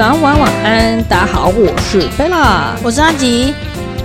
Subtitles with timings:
[0.00, 2.74] 早安、晚安、晚安，大家好，我是贝拉。
[2.82, 3.54] 我是阿吉，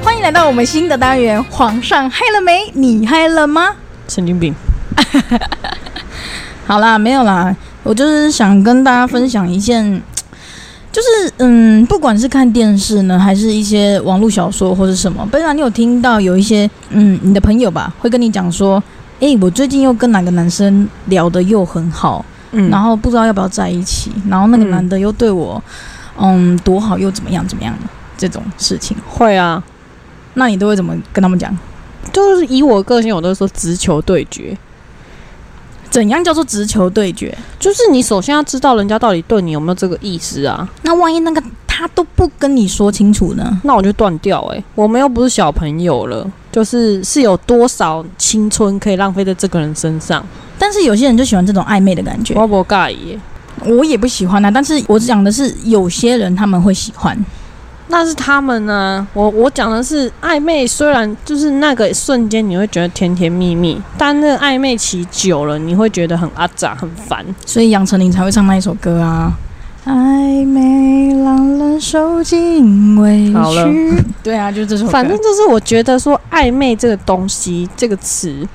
[0.04, 2.70] 欢迎来到我们新的单元《皇上嗨了没？
[2.74, 3.70] 你嗨了吗
[4.06, 4.54] 神经病，？》
[6.68, 10.02] 好啦，没有啦，我就是想跟大家分享一件，
[10.92, 18.84] 就是嗯，不管是看电视呢，还是一些网络小说或者什么，贝拉，你有听到有一些嗯，你的朋友吧，会跟你讲说，
[19.22, 22.70] 诶，我最近又跟哪个男生聊得又很好，嗯。
[22.70, 25.62] 然后不知道要不要在一起，然后那个嗯男的又对我
[26.20, 27.88] 嗯多好又怎么样怎么样的
[28.18, 29.62] 这种事情，会啊，
[30.36, 31.56] 那你都会怎么跟他们讲？
[32.14, 34.58] 就是以我个性，我都是说直球对决，
[35.90, 37.36] 怎样叫做直球对决？
[37.60, 43.60] 就是你首先要知道人家到底对你有没有这个意思啊，那万一那个他都不跟你说清楚呢？
[43.64, 50.26] 那我就断掉哎、我们又不是小朋友了，就是是有多少青春可以浪费在这个人身上，
[50.58, 53.20] 但是有些人就喜欢这种暧昧的感觉，我不介意。
[53.66, 54.50] 我也不喜欢啊。
[54.50, 57.14] 但是我讲的是有些人他们会喜欢，
[57.90, 67.26] 那是他们呢、我我讲的是暧昧，虽然就是那个瞬间你会觉得甜甜蜜蜜，但那暧昧期久了，你会觉得很阿杂很烦。
[67.46, 69.34] 所以杨丞琳才会唱那一首歌啊。
[69.86, 74.04] 暧昧让人受尽委好了屈。
[74.24, 74.92] 对啊，就是这首歌。
[74.92, 78.48] 反正就是我觉得说暧昧这个东西这个词，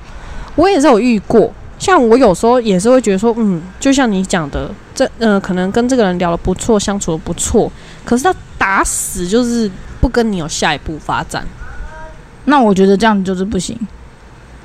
[0.55, 1.51] 我也是有遇过。
[1.79, 7.71] 像我有时候也是会觉得说，嗯，就像你讲的，这呃，可能跟这个人聊得不错，相处的不错，
[8.03, 11.47] 可是他打死就是不跟你有下一步发展。
[12.45, 13.75] 那我觉得这样子就是不行，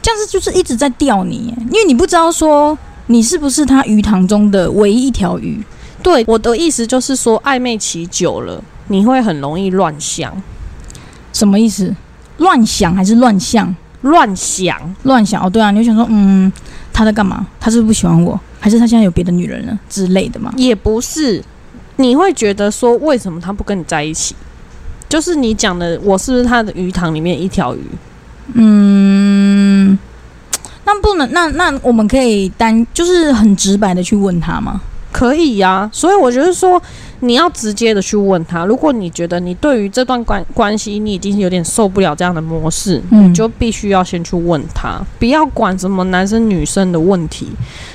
[0.03, 5.63] 这样子就是一直在钓你耶，因为你不知道说你是不是他鱼塘中的唯一一条鱼。
[6.07, 10.33] 对我的意思就是说，暧昧期久了，你会很容易乱想，
[11.33, 11.93] 什么意思？
[12.39, 13.75] 乱想还是乱象？
[14.03, 14.79] 乱想。
[15.03, 16.53] 乱想哦，对啊，你就想说，嗯，
[16.93, 17.45] 他在干嘛？
[17.59, 18.39] 他是不是不喜欢我？
[18.61, 20.55] 还是他现在有别的女人了之类的吗？
[20.57, 21.43] 也不是，
[21.97, 24.37] 你会觉得说，为什么他不跟你在一起？
[25.09, 27.81] 就是你讲的，我是不是他的鱼塘里面一条鱼？
[28.53, 29.99] 嗯，
[30.85, 34.81] 那不能，那那我们可以单就是很直白的去问他吗？
[35.17, 36.81] 可以呀、所以我觉得说，
[37.21, 38.67] 你要直接的去问他。
[38.67, 47.49] 如果你觉得你对于这段关关系，你已经有点受不了这样的模式，嗯你就必须要先去问他，不要管什么男生女生的问题。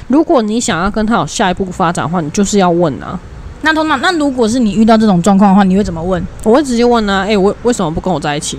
[0.08, 3.20] 如果你想要跟他有下一步发展的话，你就是要问啊。
[3.62, 6.20] 那通常，那如果是你遇到这种状况的话，你会怎么问？
[6.44, 8.58] 我会直接问啊，诶，为为什么不跟我在一起？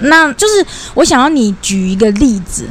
[0.00, 0.64] 那就是
[0.94, 2.64] 我想要你举一个例子，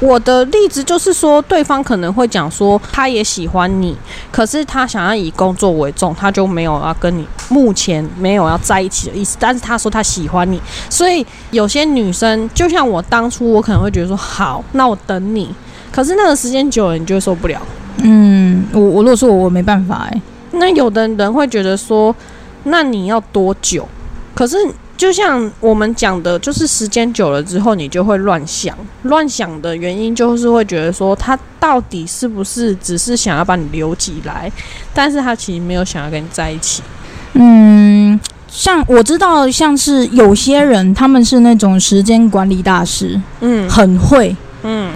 [0.00, 3.96] 我的例子就是说，对方可能会讲说，他也喜欢你，
[4.30, 9.36] 可是他想要以工作为重，他就没有要跟你目前没有要在一起的意思。
[9.40, 15.52] 但是他说他喜欢你，所以有些女生，就像我当初，我可能会觉得说，好，那我等你。
[15.90, 17.60] 可是那个时间久了，你就会受不了。
[18.02, 20.22] 嗯，我我如果说我我没办法哎、
[20.52, 22.14] 那有的人会觉得说，
[22.64, 23.88] 那你要多久？
[24.34, 24.56] 可是
[24.98, 28.76] 就像我们讲的，就是时间久了之后，你就会乱想。
[29.04, 34.50] 乱想的原因就是会觉得说，他到底是不是只是想要把你留起来，
[34.92, 36.82] 但是他其实没有想要跟你在一起。
[37.34, 44.36] 嗯，像我知道，像是有些人他们是那种时间管理大师，嗯很会，嗯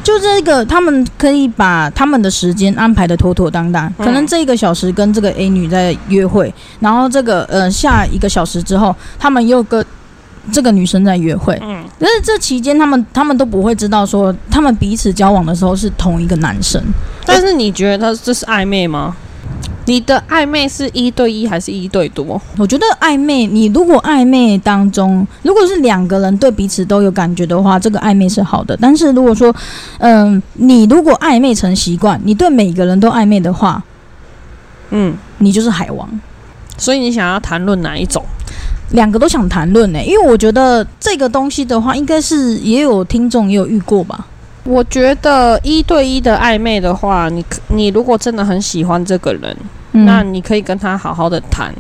[0.03, 3.87] 就这个他们可以把他们的时间安排的妥妥当当。
[3.99, 9.85] 嗯可能这一个小时跟这个 A 女在约会，然后这个呃下一个小时之后，他们又跟
[10.51, 11.57] 这个女生在约会。
[11.63, 16.83] 嗯，但是这期间，他们他们都不会知道说他们彼此交往的时候是同一个男生。
[17.25, 19.17] 但是你觉得他这是暧昧吗？
[19.87, 22.41] 你的暧昧是一对一还是一对多？
[22.57, 28.77] 我觉得暧昧，你如果暧昧当中，如果是两个人对彼此都有感觉的话，这个暧昧是好的。
[28.81, 29.55] 但是如果说，
[29.99, 33.83] 嗯、你如果暧昧成习惯，你对每个人都暧昧的话，
[34.91, 36.09] 嗯，你就是海王。
[36.79, 38.25] 所以你想要谈论哪一种？
[38.91, 44.27] 两个都想谈论呢，因为我觉得这个东西的话，应该是也有听众也有遇过吧。
[44.65, 49.57] 我觉得一对一的暧昧的话，你可你如果真的很喜欢这个人，
[49.93, 51.75] 嗯那你可以跟他好好的谈，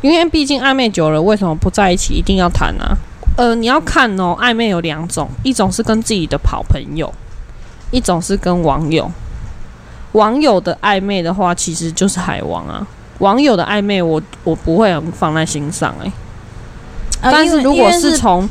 [0.00, 2.96] 因为毕竟暧昧久了，为什么不在一起一定要谈啊？
[3.36, 7.12] 呃，你要看哦，暧昧有两种，一种是跟自己的好朋友，
[7.90, 9.10] 一种是跟网友。
[10.12, 12.86] 网友的暧昧的话，其实就是海王啊。
[13.18, 16.10] 网友的暧昧我，我不会很放在心上诶、
[17.20, 18.48] 呃但是如果是从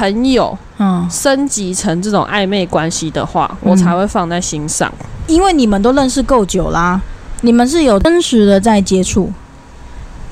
[0.00, 4.90] 朋友嗯，升级成这种暧昧关系的话，我嗯才会放在心上。
[5.26, 6.98] 因为你们都认识够久啦，
[7.42, 9.30] 你们是有真实的在接触，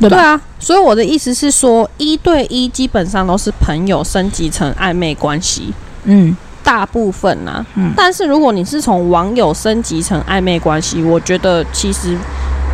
[0.00, 0.16] 对吧？
[0.16, 5.74] 对啊，所以我的意思是说，一对一基本上都是朋友升级成暧昧关系，
[6.04, 6.34] 嗯。
[6.64, 7.92] 大部分呐、嗯。
[7.96, 12.16] 但是如果你是从网友升级成暧昧关系，我觉得其实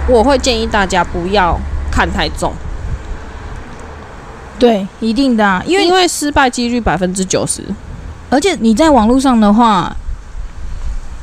[0.08, 1.58] 我会建议大家不要
[1.93, 2.52] 看太重，
[4.65, 7.63] 对，一定的、啊，因为因为失败几率百分之九十。
[8.31, 9.95] 而且你在网络上的话，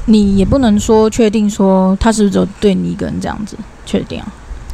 [0.05, 4.27] 你也不能说确定说他是不是只有对你一个人这样子确定啊。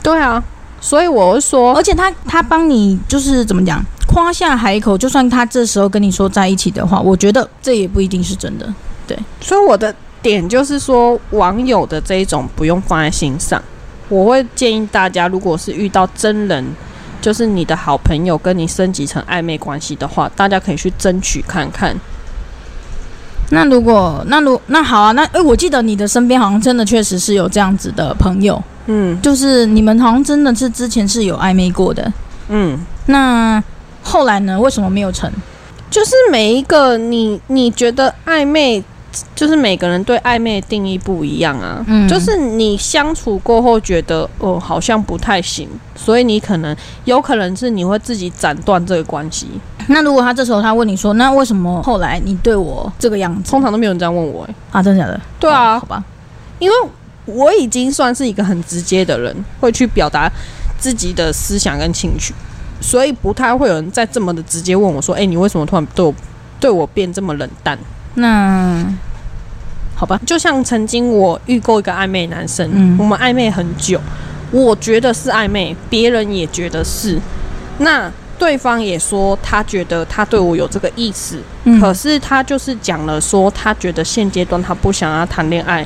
[0.04, 0.44] 对啊，
[0.80, 8.72] 所以我是说而，且他他帮你就是怎么讲，夸下海口，就算他这时候跟你说在一起的话，我觉得这也不一定是真的。
[9.08, 13.62] 对所以我的点就是说，网友的这一种不用放在心上。
[14.10, 16.66] 我会建议大家，如果是遇到真人，
[17.27, 21.94] 就是你的好朋友跟你升级成暧昧关系的话，大家可以去争取看看。
[23.50, 32.09] 那如果那如那好啊，那诶，我记得你的身边好像真的确实是有这样子的朋友，嗯就是你们好像真的是之前是有暧昧过的。
[32.47, 33.62] 嗯，那
[34.01, 34.57] 后来呢？
[34.57, 35.30] 为什么没有成？
[35.89, 38.81] 就是每一个你你觉得暧昧，
[39.36, 41.84] 就是每个人对暧昧的定义不一样啊。
[41.88, 46.75] 嗯就是你相处过后觉得哦好像不太行，所以你可能
[47.06, 49.48] 有可能是你会自己斩断这个关系。
[49.88, 54.84] 那如果他这时候他问你说，那为什么后来你对我这个样子通常都没有人这样问我、欸，啊？
[54.84, 55.19] 真的假的？
[55.40, 56.04] 对啊哦好吧。
[56.60, 56.75] 因为
[57.25, 60.31] 我已经算是一个很直接的人，会去表达
[60.78, 62.34] 自己的思想跟情绪，
[62.81, 66.14] 所以不太会有人再这么的直接问我说：“哎、你为什么突然对我
[66.60, 67.78] 对我变这么冷淡
[68.16, 68.84] 那
[69.97, 72.95] 好吧？”，就像曾经我遇过一个暧昧男生，嗯。
[72.99, 73.99] 我们暧昧很久，
[74.51, 77.19] 我觉得是暧昧，别人也觉得是，
[77.79, 81.81] 那对方也说他觉得他对我有这个意思，嗯。
[81.81, 85.85] 可是他就是讲了说，他觉得现阶段他不想要谈恋爱，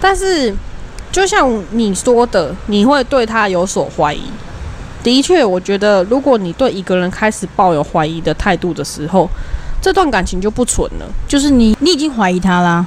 [0.00, 0.54] 但是
[1.10, 4.22] 就像你说的，你会对他有所怀疑。
[5.02, 9.28] 的确，我觉得如果你对一个人开始抱有怀疑的态度的时候，
[9.80, 12.86] 这段感情就不纯了，就是你你已经怀疑他啦，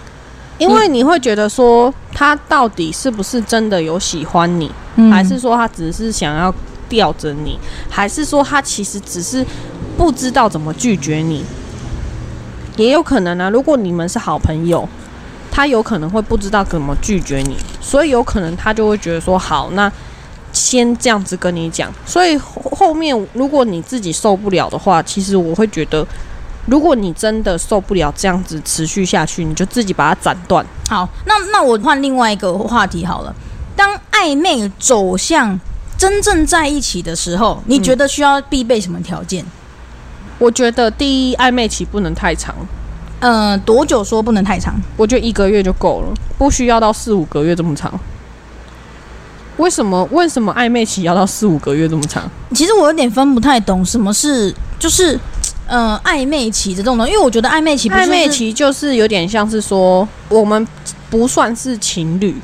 [0.64, 6.54] 因为你会觉得说他到底是不是真的有喜欢你，嗯还是说他只是想要
[6.88, 9.46] 吊着你，还是说他其实只是
[9.98, 11.44] 不知道怎么拒绝你？
[12.78, 14.88] 也有可能啊，如果你们是好朋友，
[15.52, 19.92] 他有可能会不知道怎么拒绝你，所以有可能他就会觉得说好，那
[20.52, 21.94] 先这样子跟你讲。
[22.06, 26.04] 所以后后面如果你自己受不了的话，其实我会觉得，
[26.66, 30.66] 如果你真的受不了这样子持续下去，你就自己把它斩断。
[30.90, 33.36] 好，那那我换另外一个话题好了。
[33.76, 35.60] 当暧昧走向
[35.98, 39.44] 真正在一起的时候，你觉得需要必备什么条件？
[40.40, 42.56] 我觉得第一暧昧期不能太长。
[43.20, 44.76] 呃，多久说不能太长？
[44.98, 47.98] 我觉得一个月就够了，不需要到四五个月这么长。
[49.58, 50.04] 为什么？
[50.12, 52.30] 为什么暧昧期要到四五个月这么长？
[52.54, 55.18] 其实我有点分不太懂什么是就是
[55.74, 60.68] 呃暧昧期的这种东西，因为我觉得暧昧期不是暧昧期就是有点像是说，我们
[61.10, 62.36] 不算是情侣，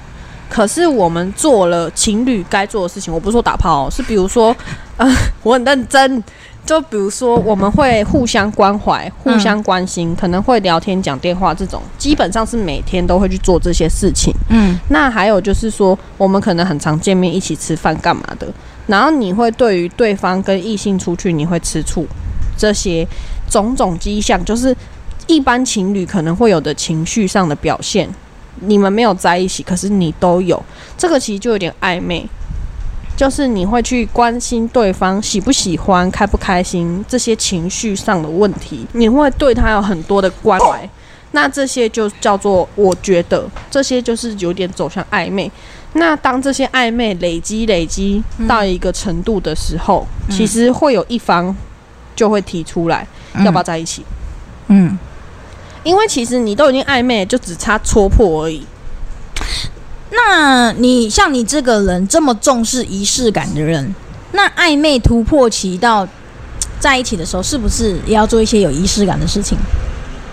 [0.50, 3.14] 可是我们做了情侣该做的事情。
[3.14, 4.56] 我不是说打炮、哦，是比如说，
[4.98, 5.08] 呃，
[5.44, 6.24] 我很认真。
[6.66, 14.32] 就比如说，我们会互相关怀、互相关心，可能会聊天、讲电话这种，基本上是每天都会去做这些事情。
[14.50, 18.48] 嗯那还有就是说，我们可能很常见面，一起吃饭干嘛的。
[18.86, 22.06] 然后你会对于对方跟异性出去，你会吃醋，
[22.60, 23.08] 这些
[23.50, 24.76] 种种迹象，就是
[25.28, 28.10] 一般情侣可能会有的情绪上的表现。
[28.62, 30.62] 你们没有在一起，可是你都有，
[30.98, 32.28] 这个其实就有点暧昧。
[33.16, 40.90] 就是你会去关心对方喜不喜欢、开不开心这些情绪上的问题，你会对他有很多的关怀。
[41.32, 45.52] 那这些就叫做，我觉得这些就是有点走向暧昧。
[45.94, 51.56] 那当这些暧昧累积累积到一个程度的时候，嗯其实会有一方
[52.20, 53.08] 就会提出来、
[53.46, 54.04] 要不要在一起，
[54.68, 55.00] 嗯，
[55.84, 58.62] 因为其实你都已经暧昧，就只差戳破而已。
[60.12, 63.96] 那你像你这个人这么重视仪式感的人，
[64.34, 66.06] 那暧昧突破期到
[66.78, 69.58] 在一起的时候，是不是也要做一些有仪式感的事情？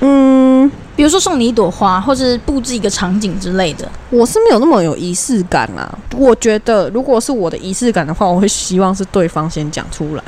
[0.01, 3.89] 嗯，比如说送你一朵花，或是布置一个场景之类的。
[4.11, 5.97] 我是没有那么有仪式感啊。
[6.17, 10.23] 我觉得如果是我的仪式感的话，我会希望是对方先讲出来，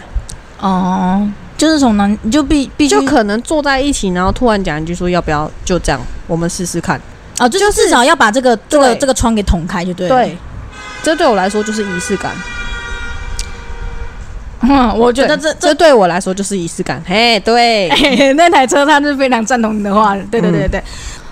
[0.61, 6.99] 哦，就是从男你就必必须就可能坐在一起，然后突然讲一句说要不要就这样，我们试试看。
[7.41, 10.15] 哦，就至少要把这个这个这个窗给捅开就对了。
[10.15, 10.39] 对，
[11.03, 12.33] 这对我来说就是仪式感。
[14.63, 17.01] 嗯， 我觉得这这对我来说就是仪式感。
[17.07, 20.83] 嘿，对，这 那台车他是非常赞同你的话，对对对对对。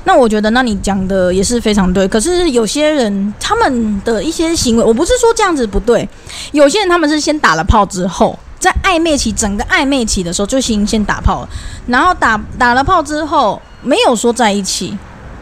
[0.04, 2.06] 那我觉得，那你讲的也是非常对。
[2.06, 6.08] 可是有些人他们的一些行为，我不是说这样子不对，
[6.52, 11.48] 有些人他们是先打了炮之后，在暧昧期整个暧昧期的时候就先先打炮了，
[11.86, 14.96] 然后打打了炮之后没有说在一起，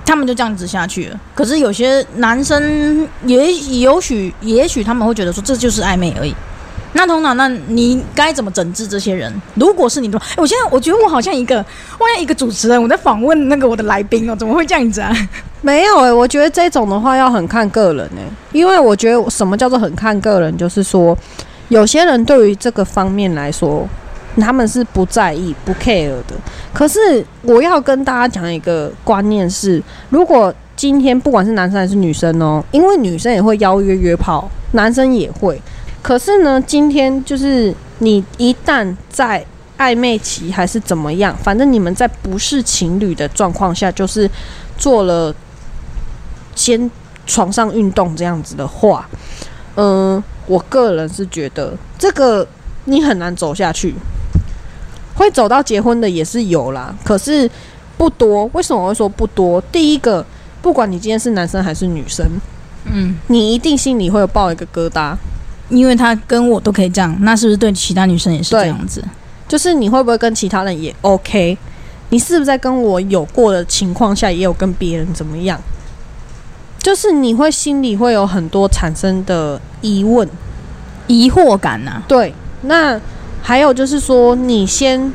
[0.04, 1.21] 他们就这样子下去了。
[1.35, 6.35] 可是有些男生也也许也许他们会觉得说这就是暧昧而已。
[6.97, 9.33] 那通常，那你该怎么整治这些人？
[9.54, 11.56] 如果是你的话，我现在我觉得我好像一个，
[11.99, 15.12] 我好像一个主持人，我在访问那个我的来宾哦，怎么会这样子啊？
[15.61, 21.18] 没有诶、我觉得这种的话要很看个人诶、因为我觉得什么叫做很看个人，就是说
[21.68, 23.88] 有些人对于这个方面来说，
[24.40, 26.35] 他们是不在意、不 care 的。
[26.73, 35.61] 可是我要跟大家讲一个观念是，如果今天不管是男生还是女生哦，因为女生也会邀约约炮，男生也会。
[36.02, 39.44] 可是呢，今天就是你一旦在
[39.78, 44.28] 暧昧期还是怎么样，反正你们在不是情侣的状况下，就是
[44.76, 45.35] 做了
[46.54, 46.90] 先
[47.26, 49.09] 床上运动这样子的话，
[49.76, 52.46] 嗯、我个人是觉得这个
[52.84, 53.94] 你很难走下去，
[55.14, 57.50] 会走到结婚的也是有啦，可是
[57.96, 58.48] 不多。
[58.52, 59.60] 为什么我会说不多？
[59.72, 60.24] 第一个，
[60.60, 62.26] 不管你今天是男生还是女生，
[62.84, 65.14] 嗯，你一定心里会有抱一个疙瘩，
[65.68, 69.02] 因为他跟我都可以这样，那是不是对其他女生也是这样子？
[69.46, 71.56] 就是你会不会跟其他人也 OK？
[72.10, 75.60] 你是不是在跟我有过的情况下，也有跟别人怎么样？
[76.84, 80.28] 就是你会心里会有很多产生的疑问，
[81.06, 82.34] 疑惑感呐、对。
[82.60, 83.00] 那
[83.40, 85.10] 还有就是说，你先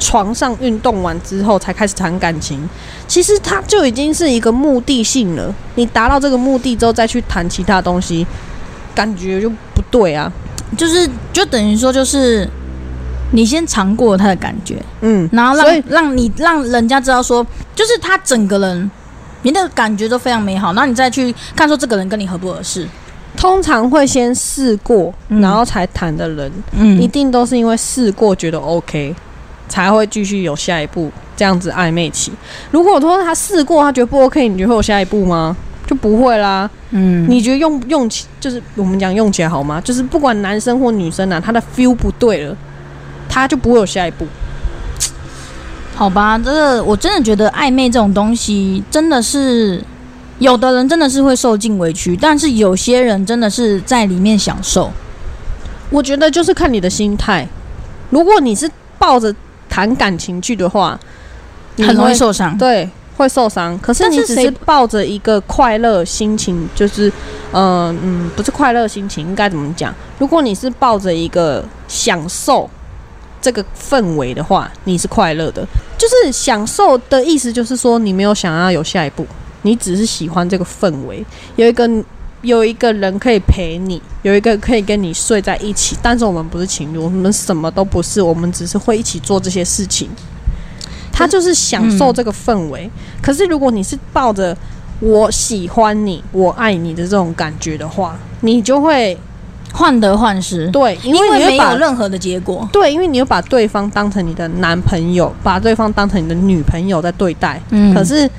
[0.00, 2.68] 床上运动完之后才开始谈感情，
[3.06, 5.54] 其实它就已经是一个目的性了。
[5.76, 8.26] 你达到这个目的之后再去谈其他东西，
[8.92, 10.30] 感觉就不对啊。
[10.76, 12.48] 就是就等于说就是
[13.30, 18.90] 你先尝过他的感觉，嗯，然后让让你让人家知道说，就是他整个人。
[19.44, 22.88] 你的感觉都非常美好，那你再去看说这个人跟你合不合适，
[23.36, 29.14] 通常会先试过，嗯然后才谈的人，嗯一定都是因为试过觉得 OK，
[29.68, 32.32] 才会继续有下一步这样子暧昧期。
[32.70, 35.56] 如果说他试过，他觉得不 OK，你觉得会有下一步吗？
[35.86, 36.68] 就不会啦。
[36.92, 39.78] 嗯，你觉得用用起就是我们讲用起来好吗？
[39.82, 42.56] 就是不管男生或女生啊，他的 feel 不对了，
[43.28, 44.26] 他就不会有下一步。
[45.94, 49.82] 好吧，这个我真的觉得暧昧这种东西真的是，
[50.40, 54.90] 有的人真的是会受尽委屈，但是有些人真的是在里面享受。
[55.90, 57.46] 我觉得就是看你的心态。
[58.10, 59.32] 如果你是抱着
[59.68, 60.98] 谈感情去的话，
[61.76, 62.58] 你很容易受伤。
[62.58, 63.78] 对，会受伤。
[63.78, 67.12] 可是你只是抱着一个快乐心情，就是，
[67.52, 69.94] 呃嗯，不是快乐心情，应该怎么讲？
[70.18, 72.68] 如果你是抱着一个享受
[73.44, 75.62] 这个氛围的话，你是快乐的。
[75.98, 79.26] 就是享受的意思，就是说你没有想要有下一步，
[79.60, 81.22] 你只是喜欢这个氛围，
[81.56, 81.86] 有一个
[82.40, 85.94] 有一个人可以陪你，有一个可以跟你睡在一起。
[86.00, 90.08] 但是我们不是情侣，我们什么都不是，我们只是会一起做这些事情。
[91.12, 92.90] 他就是享受这个氛围。
[93.20, 94.56] 可是如果你是抱着
[95.00, 99.16] 我喜欢你、我爱你的这种感觉的话，你就会
[99.74, 102.66] 患得患失，对，因因为没有任何的结果。
[102.72, 107.60] 对，因为你又把对方当成你的男朋友，把对方当成你的女朋友在对待。
[107.70, 108.30] 嗯可是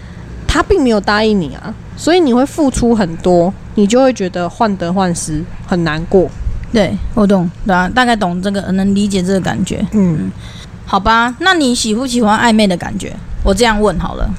[0.48, 6.30] 他并没有答应你啊，所以你会付出很多，你就会觉得患得患失，很难过。
[6.72, 9.86] 对我懂，对啊，大概懂这个，能理解这个感觉。
[9.92, 10.32] 嗯，
[10.86, 13.14] 好吧，那你喜不喜欢暧昧的感觉？
[13.44, 14.30] 我这样问好了。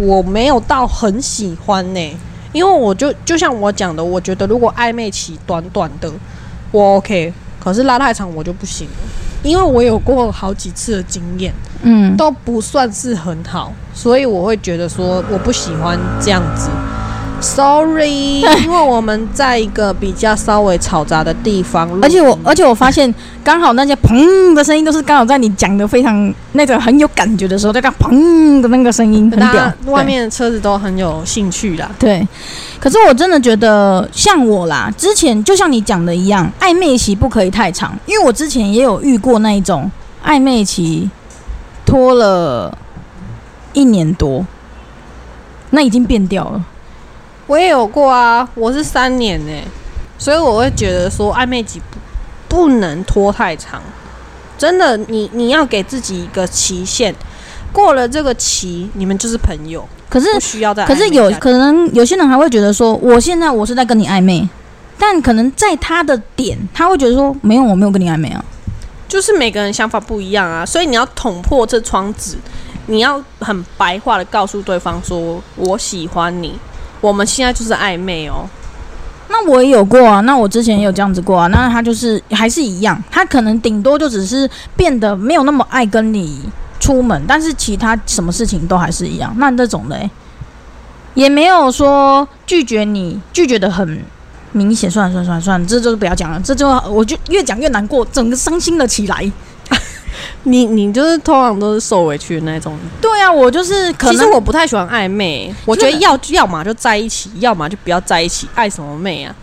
[0.00, 2.16] 我没有到很喜欢呢、
[2.52, 6.10] 因为我就就像我讲的，我觉得如果暧昧期短短的，
[6.70, 8.94] 我 OK，可是拉太长我就不行了，
[9.42, 11.52] 因为我有过好几次的经验，
[11.82, 16.70] 嗯，都不算是很好，所以我会觉得说我不喜欢这样子。
[17.40, 23.12] Sorry， 因为我们在一个比较稍微嘈杂的地方，而且我，而且我发现，
[23.44, 29.74] 刚好那些砰的声音都是刚好在你讲的非常那个很有感觉的时候，在那砰的那个声音很屌大家。
[29.86, 31.88] 外面的车子都很有兴趣啦。
[31.98, 32.26] 对，
[32.80, 39.90] 可是我真的觉得，像我啦，之前就像你讲的一样，暧昧期不可以太长，因为我之前也有遇过那一种
[40.24, 41.08] 暧昧期
[41.86, 42.76] 拖了
[43.72, 44.44] 一年多，
[45.70, 46.64] 那已经变掉了。
[47.48, 49.52] 我也有过啊，我是三年呢、
[50.18, 53.82] 所以我会觉得说暧昧期不不能拖太长，
[54.56, 57.14] 真的，你你要给自己一个期限，
[57.72, 64.46] 过了这个期，你们就是朋友，可是需要在可是有可能有些人还会觉得说，我现在我是在跟你暧昧，
[64.98, 68.44] 但可能在他的点，他会觉得说，没有，我没有跟你暧昧啊。
[69.08, 72.36] 就是每个人想法不一样啊，所以你要捅破这窗纸，
[72.88, 76.58] 你要很白话的告诉对方说，我喜欢你，
[77.00, 78.48] 我们现在就是暧昧哦。
[79.30, 86.40] 那我也有过啊，那我之前也有这样子过啊，那他就是还是一样，他可能顶多就只是变得没有那么爱跟你
[86.80, 89.32] 出门，但是其他什么事情都还是一样。
[89.36, 90.10] 那这种的、欸、
[91.12, 94.02] 也没有说拒绝你，拒绝的很
[94.52, 99.30] 明显，算了算了算了算了，这就是不要讲了，这就我就越讲越难过，整个伤心了起来。
[100.44, 102.76] 你你就是通常都是受委屈的那种。
[103.00, 109.34] 对啊，我就是可能其实我不太喜欢暧昧，我觉得要要么就在一起，要么就不要在一起，爱什么妹啊？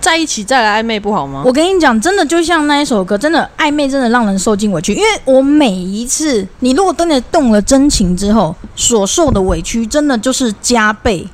[0.00, 1.42] 在一起再来暧昧不好吗？
[1.44, 4.94] 我跟你讲，真的就像那一首歌，真的暧昧真的让人受尽委屈。
[4.94, 11.28] 因为我每一次，你如果真的动了真情之后，所受的委屈真的就是加倍，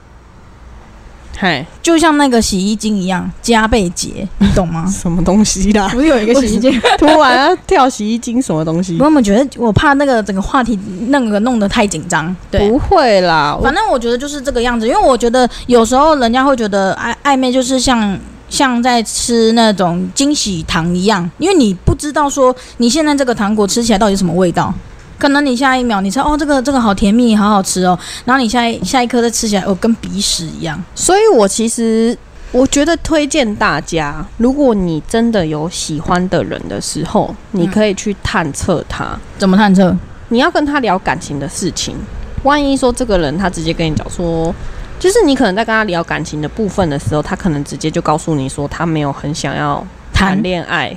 [1.36, 4.86] 嗨，就像那个洗衣精一样，加倍结，你懂吗？
[4.90, 5.88] 什么东西啦？
[5.88, 6.80] 不是有一个洗衣精？
[6.96, 9.04] 突然要跳洗衣精，什么东西我？
[9.04, 12.34] 有没有觉得我怕那个整个话题那个弄得太紧张？
[12.50, 24.72] 对，不会啦，反正我觉得就是这个样子，因为我觉得有时候人家会觉得暧暧昧就是像像在吃那种惊喜糖一样，因为你不知道说你现在这个糖果吃起来到底什么味道。
[25.24, 30.78] 可能你下一秒你吃哦这个这个好甜蜜好好吃哦，然后你下一下一颗再吃起来哦跟鼻屎一样。
[30.94, 32.14] 所以我其实
[32.52, 39.96] 我觉得推荐大家，如果你真的有喜欢的人的时候，你可以去探测他，怎么探测？
[40.28, 41.96] 你要跟他聊感情的事情。
[42.42, 44.54] 万一说这个人他直接跟你讲说，
[45.00, 49.78] 就是你可能在跟他聊感情的部分的时候，他可能直接就告诉你说他没有很想要
[50.12, 50.94] 谈谈恋爱，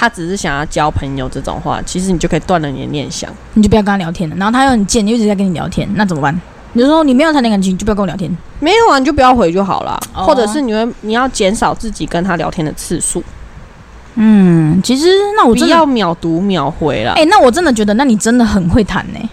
[0.00, 3.28] 他只是想要交朋友这种话，其实你就可以断了你的念想。
[3.54, 4.36] 你就不要跟他聊天了。
[4.36, 6.40] 然后他又很贱，你一直在跟你聊天，那怎么办？
[6.74, 8.30] 你就说你没有谈恋爱感情，你就不要跟我聊天。
[8.60, 13.20] 没有啊，你就不要回就好了，哦或者是你会你要减少自己跟他聊天的次数，
[14.14, 17.14] 嗯，其实那我不真的要秒读秒回了。
[17.14, 19.30] 哎、那我真的觉得，那你真的很会谈呢、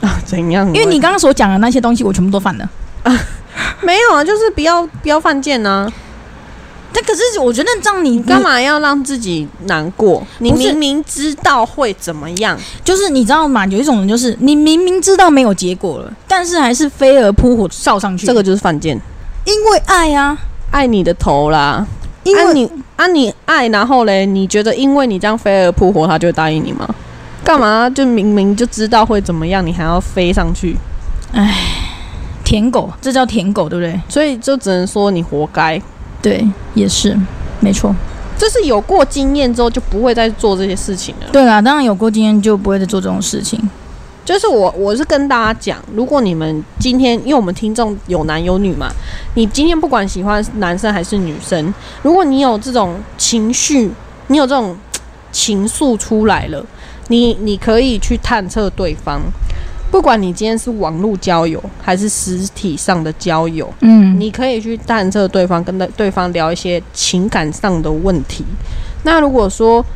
[0.00, 0.64] 啊 怎样？
[0.68, 2.70] 因为你刚刚所讲的那些东西，我全部都犯了。
[3.82, 5.90] 没有啊，就是不要不要犯贱啊！
[6.96, 8.40] 但可是我觉得这样你你干？
[8.40, 10.24] 嘛要让自己难过？
[10.38, 13.66] 你明明知道会怎么样，就是你知道吗？
[13.66, 18.24] 有一种人就是你明明知道没有结果了，但是还是飞蛾扑火烧上去。
[18.24, 18.96] 这个就是犯贱，
[19.44, 20.38] 因为爱啊，
[20.70, 21.84] 爱你的头啦！
[22.22, 26.88] 因为啊你啊你爱，然后嘞，你觉得因为你这样飞蛾扑火，他就会答应你吗？
[27.42, 27.90] 干嘛？
[27.90, 30.76] 就明明就知道会怎么样，你还要飞上去？
[32.44, 34.00] 舔狗，这叫舔狗，对不对？
[34.08, 35.80] 所以就只能说你活该。
[36.24, 37.16] 对，也是，
[37.60, 37.94] 没错。
[38.36, 41.28] 就是有过经验之后，就不会再做这些事情了。
[41.30, 43.60] 对啦，当然有过经验就不会再做这种事情。
[44.24, 48.90] 就是我，我是跟大家讲，如果你们今天，因为我们听众有男有女嘛，
[49.34, 53.90] 你今天不管喜欢男生还是女生，如果你有这种情绪，
[54.28, 54.74] 你有这种
[55.30, 56.64] 情愫出来了，
[57.08, 59.20] 你你可以去探测对方，
[59.94, 68.44] 不管你今天是网络交友还是实体上的交友，嗯，你可以去探测对方，跟对对方聊一些情感上的问题。
[69.04, 69.86] 那如果说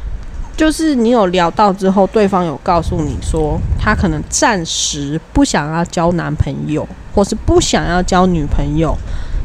[0.57, 8.97] 就是你有聊到之后，对方有告诉你说他可能暂时不想要交男朋友，或是不想要交女朋友，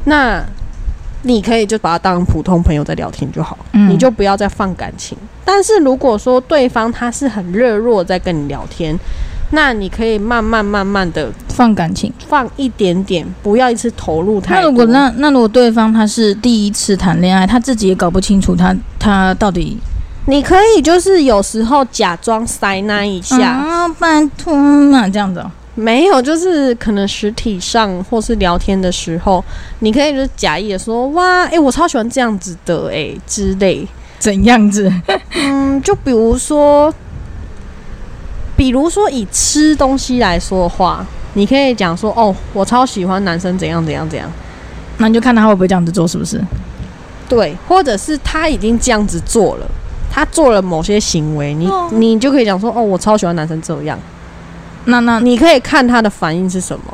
[0.06, 0.40] 那
[1.24, 5.18] 你可以就把他当普通朋友在聊天就好，嗯你就不要再放感情。
[5.44, 8.96] 但是如果说对方他是很热络在跟你聊天，
[9.54, 12.12] 那你可以慢慢慢慢的放感情。
[12.28, 14.64] 放一点点，不要一次投入太多。
[14.64, 19.78] 那如果那那如果对方他是第一次谈恋爱，他自己也搞不清楚他他到底
[20.26, 25.52] 你可以就是有时候假装塞那一下，啊，拜托嘛，这样子、哦。
[25.76, 29.44] 没有，就是可能实体上或是聊天的时候，
[29.80, 33.88] 你可以就是假意的说哇，诶，我超喜欢这样子的诶之类。
[34.20, 34.90] 怎样子？
[35.36, 36.94] 嗯，就比如说，
[38.64, 44.32] 比如说以吃东西来说的话，你可以讲说哦，我超喜欢男生怎样怎样怎样。
[45.00, 46.42] 那你就看他会不会这样子做，是不是？
[47.28, 49.68] 对，或者是他已经这样子做了，
[50.10, 54.00] 他做了某些行为，你、哦你就可以讲说哦，我超喜欢男生这样。
[54.86, 56.86] 那那你可以看他的反应是什么。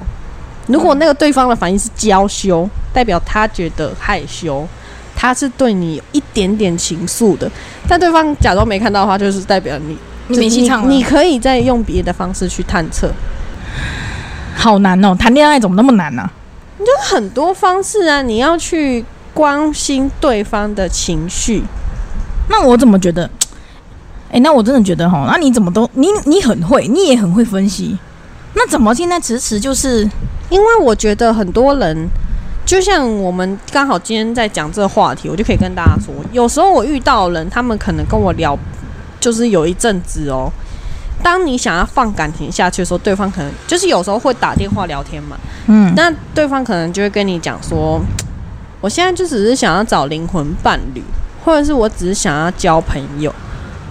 [0.66, 4.68] 如果那个对方的反应是娇羞，代表他觉得害羞，
[5.16, 7.48] 他是对你有一点点情愫的。
[7.88, 9.96] 但对方假装没看到的话，就是代表你
[10.30, 13.12] 你你你可以再用别的方式去探测，
[14.56, 16.32] 好难哦，谈恋爱怎么那么难呢、啊
[17.02, 21.64] 很多方式啊，你要去关心对方的情绪。
[22.50, 23.28] 那我怎么觉得？
[24.32, 27.98] 哎、那我真的觉得哈，那你怎么都你你很会，你也很会分析，
[28.54, 30.08] 那怎么现在迟迟就是
[30.50, 32.08] 因为我觉得很多人，
[32.64, 38.58] 就像我们刚好今天在讲这个话题，我就可以跟大家说，有时候我遇到人，他们可能跟我聊，
[39.20, 40.52] 就是有一阵子哦。
[41.22, 48.00] 当你想要放感情下去的时候，对方可能就是有时候会打电话聊天嘛，嗯那对方可能就会跟你讲说，
[48.80, 51.04] 我现在就只是想要找灵魂伴侣，
[51.44, 53.34] 或者是我只是想要交朋友。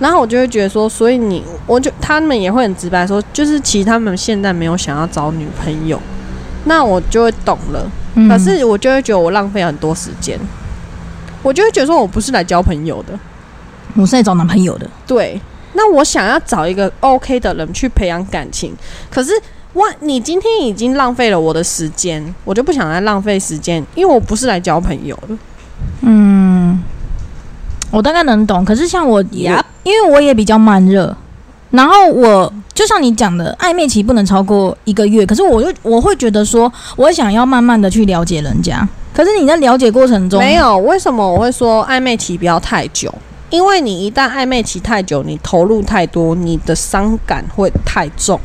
[0.01, 6.01] 然后我就会觉得说，所以你，我就他们也会很直白说，就是其实他们现在没有想要找女朋友。
[6.65, 7.91] 那我就会懂了。
[8.15, 10.39] 嗯可是我就会觉得我浪费很多时间，
[11.43, 13.19] 我就会觉得说我不是来交朋友的。
[13.99, 15.41] 我是来找男朋友的，对，
[15.73, 18.73] 那我想要找一个 OK 的人去培养感情，
[19.11, 19.33] 可是
[19.73, 25.37] 哇，你今天已经浪费了我的时间，我就不想再浪费时间，因为我不是来交朋友的。
[26.03, 26.81] 嗯，
[27.91, 28.65] 我大概能懂。
[28.65, 31.15] 可是像我也因为我也比较慢热，
[31.73, 35.27] 然后我就像你讲的，暧昧期不能超过一个月。
[35.27, 38.89] 可是我又我会觉得说，我想要慢慢的去了解人家。
[39.13, 43.13] 可是你在了解过程中，没有，为什么我会说暧昧期不要太久？
[43.51, 48.39] 因为你一旦暧昧期太久，你投入太多，你的伤感会太重。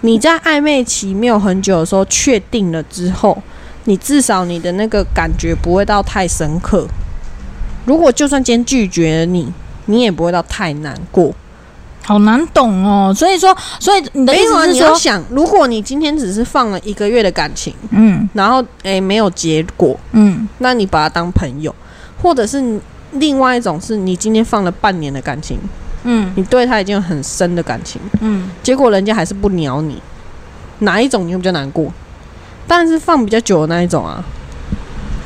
[0.00, 3.42] 你在暧昧期没有很久的时候确定了之后，
[3.84, 6.86] 你至少你的那个感觉不会到太深刻。
[7.86, 9.52] 如果就算今天拒绝了你，
[9.86, 11.32] 你也不会到太难过。
[12.02, 13.14] 好难懂哦。
[13.16, 21.74] 所以说，所以你的意思是说，你要想，如果你今天只是放了一个月的感情，嗯然后诶没有结果，嗯那你把他当朋友，
[22.20, 22.78] 或者是你
[23.14, 25.58] 另外一种是你今天放了半年的感情，
[26.04, 30.00] 嗯你对他已经有很深的感情，嗯，结果人家还是不鸟你，
[30.80, 31.92] 哪一种你会比较难过？
[32.66, 34.24] 当然是放比较久的那一种啊。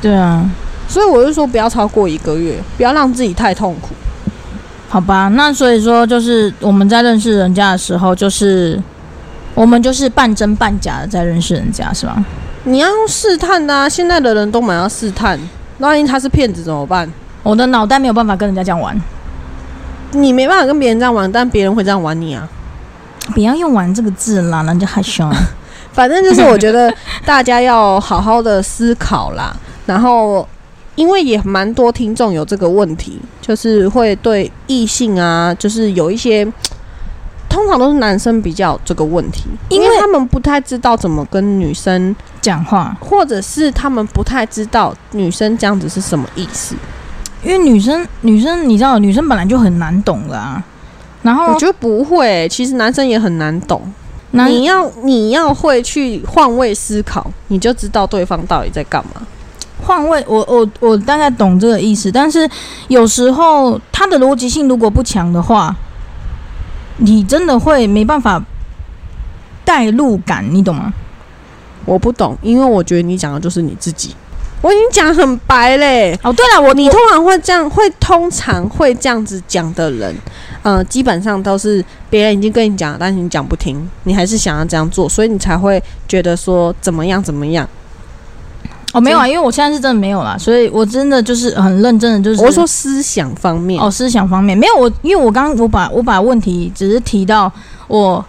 [0.01, 0.49] 对啊。
[0.87, 3.89] 所以我就说不要超过一个月，不要让自己太痛苦。
[4.87, 8.81] 好吧，那所以说就是我们在认识人家的时候，就是
[9.53, 12.25] 我们就是半真半假的在认识人家，是吧？
[12.63, 15.39] 你要用试探的啊，现在的人都蛮要试探，
[15.77, 17.07] 万一他是骗子怎么办？
[17.43, 18.99] 我的脑袋没有办法跟人家这样玩，
[20.11, 22.47] 你没办法跟别人这样玩，但别人会这样玩你啊。
[23.33, 25.25] 不要用“玩”这个字啦，人家害羞。
[25.25, 25.35] 啊
[25.93, 26.93] 反正就是我觉得
[27.25, 30.47] 大家要好好的思考啦，然后
[30.95, 36.47] 因为也蛮多听众有这个问题，就是会对异性啊，就是有一些。
[37.49, 46.75] 通常都是男生比较有这个问题，因为他们不太知道怎么跟女生，讲话，或者是他们不太知道女生这样子是什么意思。
[47.43, 50.63] 因为女生女生你知道，女生本来就很难懂的啊。
[51.21, 53.81] 然后我觉得不会、其实男生也很难懂。
[54.31, 59.21] 男你要你要会去换位思考，你就知道对方到底在干嘛。
[59.81, 62.47] 换位，我我我大概懂这个意思，但是
[62.89, 65.75] 有时候他的逻辑性如果不强的话，
[66.97, 68.43] 你真的会没办法
[69.65, 70.93] 带入感，你懂吗？
[71.85, 74.15] 我不懂，因为我觉得你讲的就是你自己。
[74.61, 76.17] 我已经讲很白嘞。
[76.23, 80.15] 哦，对了，我你通常会这样，会通常会这样子讲的人，
[80.63, 87.67] 呃，基本上都是别人已经跟你讲了，但是你讲不听，你还是想要这样做，所以你才会觉得说怎么样怎么样。
[88.91, 97.51] 哦没有啊，因为我现在是真的没有啦，所以我真的就是很认真的，就是我是说思想方面，哦，思想方面没有我，因为我刚刚我把我把问题只是提到
[97.87, 98.25] 我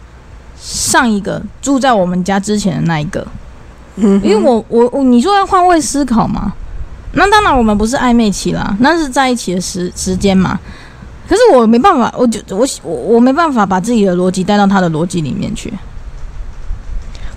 [0.61, 3.27] 上一个住在我们家之前的那一个，
[4.01, 6.53] 嗯，因为我我我你说要换位思考嘛，
[7.13, 10.59] 那当然我们不是暧昧期啦，那是在一起的时时间嘛。
[11.29, 15.73] 可是我没办法，我就我我我没办法把自己的逻辑带到他的逻辑里面去。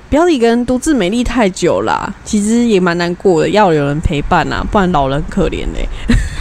[0.08, 5.88] 不要一个人独自美丽太久啦，其实也蛮难过的，要有人陪伴呐、不然老人可怜嘞、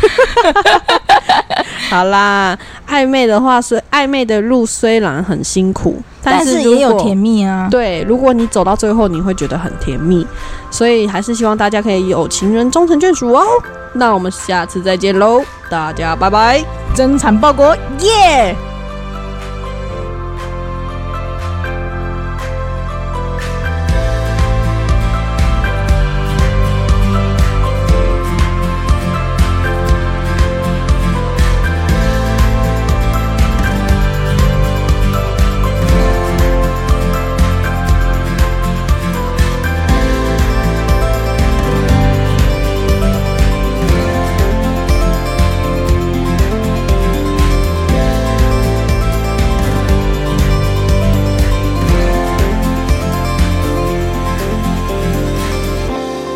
[1.89, 7.67] 好啦，暧昧的话是暧昧的路虽然很辛苦，但是也有甜蜜啊。
[7.69, 10.25] 对，如果你走到最后，你会觉得很甜蜜，
[10.69, 13.43] 所以还是希望大家可以有情人终成眷属哦。
[13.93, 16.63] 那我们下次再见喽，大家拜拜。
[16.95, 18.55] 真惨报国，耶、